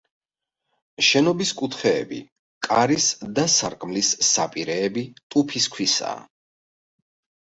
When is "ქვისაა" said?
5.77-6.21